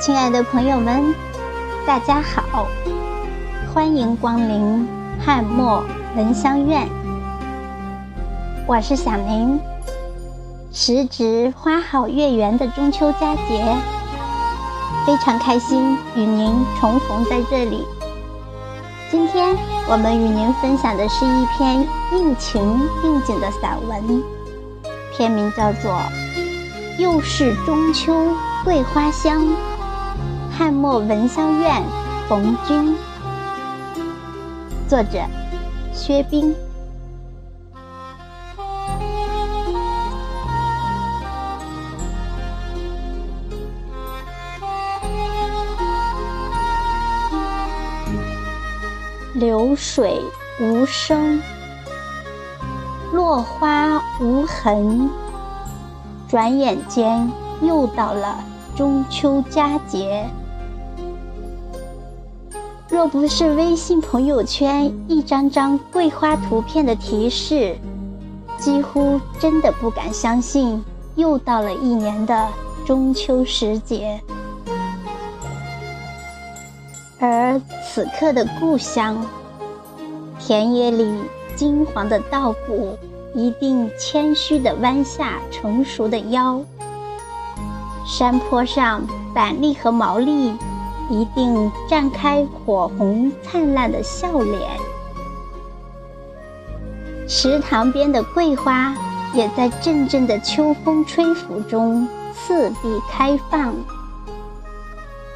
[0.00, 1.12] 亲爱的朋友们，
[1.84, 2.68] 大家好，
[3.74, 4.86] 欢迎光临
[5.20, 5.84] 汉墨
[6.16, 6.86] 闻香院。
[8.68, 9.58] 我是小宁。
[10.72, 13.76] 时值花好月圆的中秋佳节，
[15.06, 17.86] 非常开心与您重逢在这里。
[19.08, 19.56] 今天
[19.88, 22.60] 我们与您分享的是一篇应情
[23.04, 24.20] 应景的散文，
[25.16, 25.92] 篇名叫做
[26.98, 28.12] 《又是中秋
[28.64, 29.42] 桂花香》。
[30.50, 31.80] 汉墨闻香院，
[32.28, 32.96] 冯君。
[34.88, 35.20] 作者：
[35.92, 36.52] 薛冰。
[49.36, 50.18] 流水
[50.58, 51.42] 无声，
[53.12, 55.10] 落花无痕。
[56.26, 58.42] 转眼间，又到了
[58.74, 60.26] 中秋佳节。
[62.88, 67.76] 若不是微信朋友圈一张张桂花图片的提示，
[68.56, 70.82] 几乎真的不敢相信
[71.14, 72.48] 又到了一年的
[72.86, 74.18] 中秋时节。
[77.18, 79.26] 而此刻的故乡，
[80.38, 81.22] 田野里
[81.54, 82.98] 金黄的稻谷
[83.34, 86.60] 一定谦虚地弯下成熟的腰，
[88.06, 90.54] 山坡上板栗和毛栗。
[91.08, 94.60] 一定绽开火红灿烂的笑脸。
[97.28, 98.92] 池塘边的桂花
[99.32, 103.72] 也在阵阵的秋风吹拂中次第开放。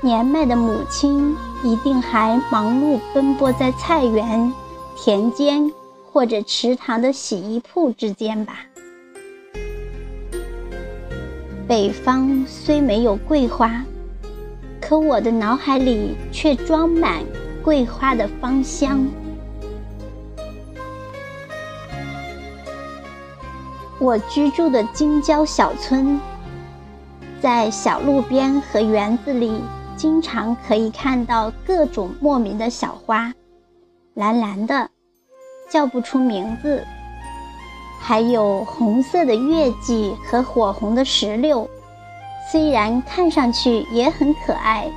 [0.00, 4.52] 年迈的母亲一定还忙碌奔波在菜园、
[4.96, 5.70] 田间
[6.10, 8.60] 或者池塘的洗衣铺之间吧。
[11.66, 13.84] 北方虽没有桂花。
[14.80, 17.22] 可我的脑海里却装满
[17.62, 19.06] 桂花的芳香。
[23.98, 26.18] 我居住的京郊小村，
[27.42, 29.60] 在小路边和园子里，
[29.98, 33.34] 经常可以看到各种莫名的小花，
[34.14, 34.88] 蓝蓝的，
[35.68, 36.78] 叫不出名字；
[38.00, 41.68] 还有红色的月季和火红的石榴。
[42.50, 44.88] 虽然看上去也很可爱，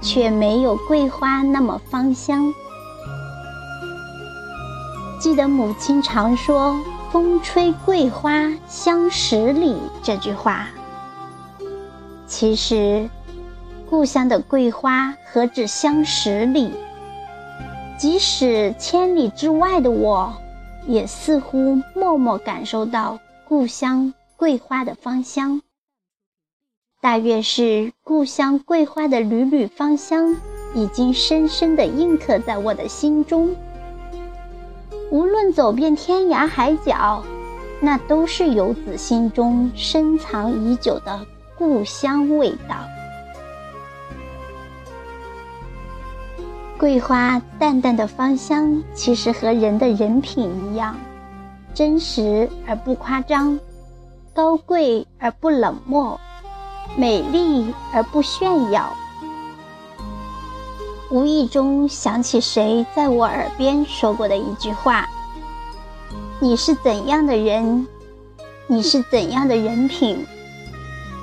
[0.00, 2.50] 却没有桂花那么芳香。
[5.20, 6.80] 记得母亲常说
[7.12, 10.66] “风吹桂花香十里”这句话。
[12.26, 13.08] 其实，
[13.90, 16.70] 故乡的桂花何止香十里？
[17.98, 20.32] 即使千里之外的我，
[20.86, 23.18] 也似乎默默感受到
[23.48, 25.60] 故乡桂花的芳香。
[27.00, 30.36] 大约是故乡桂花的缕缕芳香，
[30.72, 33.56] 已经深深地印刻在我的心中。
[35.10, 37.24] 无论走遍天涯海角，
[37.80, 41.26] 那都是游子心中深藏已久的
[41.58, 42.76] 故乡味道。
[46.80, 50.96] 桂花淡淡的芳香，其实和人的人品一样，
[51.74, 53.60] 真实而不夸张，
[54.32, 56.18] 高贵而不冷漠。
[56.96, 58.90] 美丽而不炫耀。
[61.10, 65.06] 无意中想起谁在我耳边说过的一句话
[66.40, 67.86] ：“你是怎样的人，
[68.66, 70.26] 你是怎样的人品，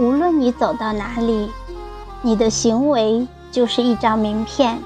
[0.00, 1.48] 无论你走到哪里，
[2.22, 4.76] 你的行为就是一张名片。”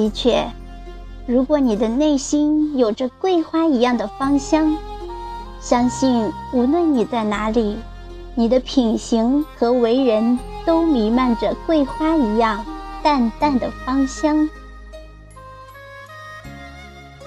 [0.00, 0.50] 的确，
[1.26, 4.74] 如果你的内心有着桂花一样的芳香，
[5.60, 7.76] 相信无论你在哪里。
[8.34, 12.64] 你的品行和为人都弥漫着桂花一样
[13.02, 14.48] 淡淡的芳香。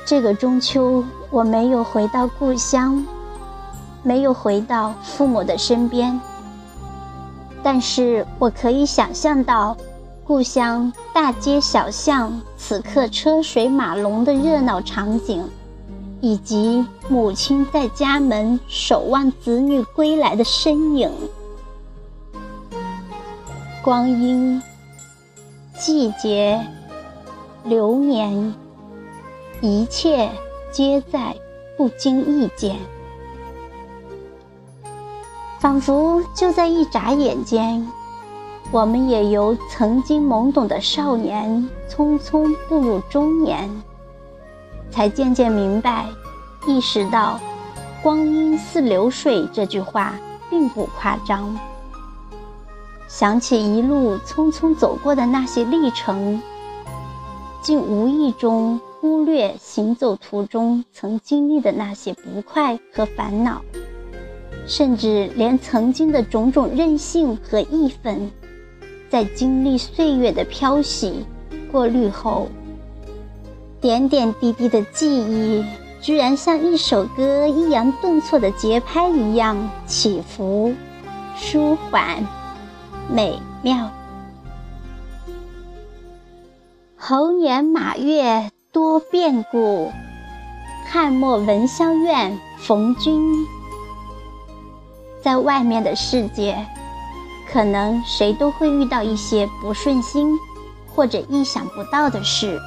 [0.03, 3.05] 这个中秋，我没有回到故乡，
[4.01, 6.19] 没有回到父母的身边，
[7.61, 9.77] 但是我可以想象到
[10.25, 15.47] 故乡大街小巷此刻车水马龙的热闹场景。
[16.21, 21.11] 以及母亲在家门守望子女归来的身影，
[23.83, 24.63] 光阴、
[25.77, 26.65] 季节、
[27.65, 28.55] 流年，
[29.59, 30.31] 一切
[30.71, 31.35] 皆在
[31.75, 32.77] 不经意间，
[35.59, 37.85] 仿佛就在一眨眼间，
[38.73, 43.69] 我们也由曾经懵懂的少年匆匆步入中年，
[44.89, 46.07] 才渐渐明白，
[46.67, 47.39] 意识到
[48.01, 50.15] “光阴似流水”这句话
[50.49, 51.55] 并不夸张。
[53.07, 56.41] 想起一路匆匆走过的那些历程，
[57.61, 63.61] 竟无意中忽略行走途中曾经历的那些不快和烦恼，
[64.65, 68.31] 甚至连曾经的种种任性和义愤。
[69.13, 71.23] 在经历岁月的漂洗、
[71.71, 72.47] 过滤后，
[73.79, 75.63] 点点滴滴的记忆，
[76.01, 80.73] 居然像一首歌抑扬顿挫的节拍一样起伏、
[81.37, 82.25] 舒缓、
[83.07, 83.91] 美妙。
[86.97, 89.91] 猴年马月多变故，
[90.87, 93.45] 汉末闻香院逢君。
[95.21, 96.65] 在外面的世界。
[97.51, 100.37] 可能谁都会遇到一些不顺心，
[100.93, 102.59] 或者意想不到的事。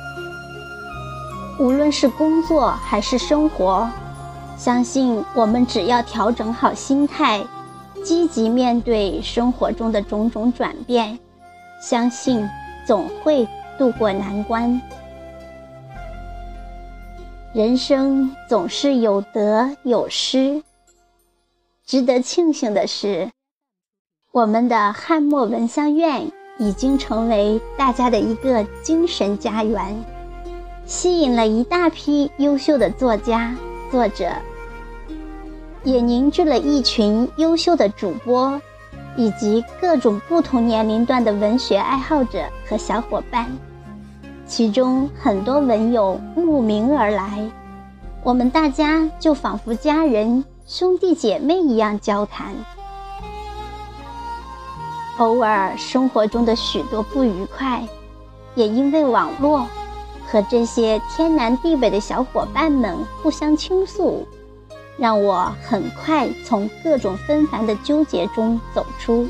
[1.58, 3.90] 无论是工作还是生活，
[4.56, 7.44] 相信我们只要调整好心态，
[8.04, 11.18] 积极面对生活中的种种转变，
[11.80, 12.48] 相信
[12.86, 14.80] 总会度过难关。
[17.54, 20.62] 人生总是有得有失，
[21.86, 23.30] 值得庆幸的是。
[24.36, 30.04] 我们的汉墨文香院已经成为大家的一个精神家园，
[30.84, 33.56] 吸引了一大批优秀的作家、
[33.90, 34.30] 作者，
[35.84, 38.60] 也凝聚了一群优秀的主播，
[39.16, 43.50] 以及各种不同年龄段的文学爱好者和小伙伴。
[44.46, 47.50] 其中很多文友慕名而来，
[48.22, 52.54] 我们大家就仿佛家人、兄弟姐妹一样交谈。
[55.18, 57.82] 偶尔生活中的许多不愉快，
[58.54, 59.66] 也因为网络
[60.26, 64.26] 和这些天南地北的小伙伴们互相倾诉，
[64.98, 69.26] 让我很快从各种纷繁的纠结中走出。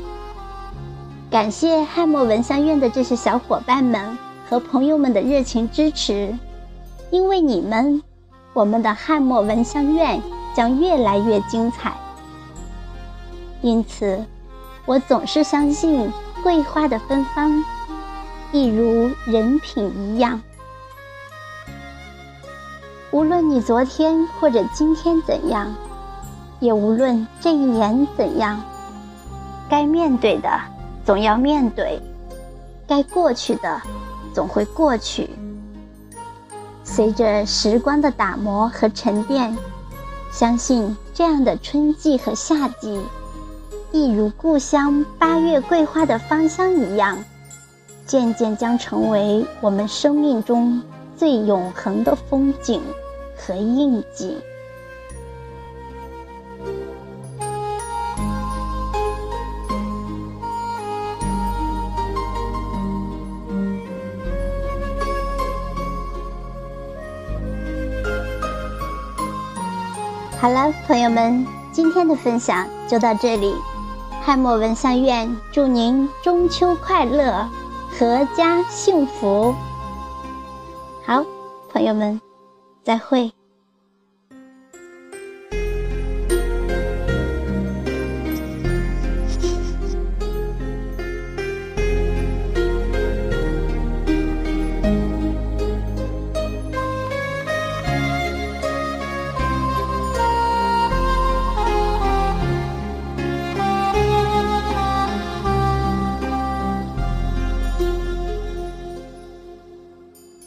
[1.31, 4.17] 感谢汉墨文香院的这些小伙伴们
[4.49, 6.37] 和朋友们的热情支持，
[7.11, 8.03] 因为你们，
[8.53, 10.21] 我们的汉墨文香院
[10.53, 11.93] 将越来越精彩。
[13.61, 14.21] 因此。
[14.87, 16.09] 我总是相信，
[16.41, 17.61] 桂花的芬芳，
[18.53, 20.41] 一如人品一样。
[23.11, 25.75] 无论你昨天或者今天怎样，
[26.61, 28.61] 也无论这一年怎样，
[29.69, 30.49] 该面对的
[31.05, 32.01] 总要面对，
[32.87, 33.81] 该过去的
[34.33, 35.29] 总会过去。
[36.85, 39.53] 随着时光的打磨和沉淀，
[40.31, 43.01] 相信这样的春季和夏季。
[43.91, 47.17] 一如故乡八月桂花的芳香一样，
[48.05, 50.81] 渐渐将成为我们生命中
[51.15, 52.81] 最永恒的风景
[53.37, 54.37] 和印记。
[70.39, 73.55] 好了，朋友们，今天的分享就到这里。
[74.27, 77.49] 汉墨文香院祝您中秋快乐，
[77.97, 79.55] 阖家幸福。
[81.05, 81.23] 好，
[81.71, 82.19] 朋友们，
[82.83, 83.31] 再会。